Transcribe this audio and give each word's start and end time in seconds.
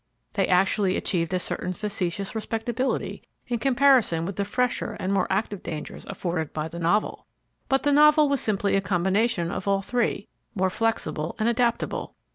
They 0.33 0.47
actually 0.47 0.97
achieved 0.97 1.31
a 1.31 1.39
certain 1.39 1.73
factitious 1.73 2.33
respectability 2.33 3.21
in 3.47 3.59
comparison 3.59 4.25
with 4.25 4.35
the 4.35 4.45
fresher 4.45 4.97
and 4.99 5.13
more 5.13 5.27
active 5.29 5.61
dangers 5.61 6.07
afforded 6.07 6.53
by 6.53 6.69
the 6.69 6.79
Novel. 6.79 7.27
But 7.69 7.83
the 7.83 7.91
Novel 7.91 8.27
was 8.27 8.41
simply 8.41 8.75
a 8.75 8.81
combination 8.81 9.51
of 9.51 9.67
all 9.67 9.83
three, 9.83 10.27
more 10.55 10.71
flexible 10.71 11.35
and 11.37 11.47
adaptable. 11.47 12.15